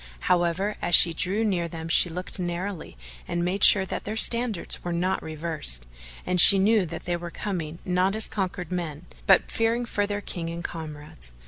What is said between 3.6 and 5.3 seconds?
sure that their standards were not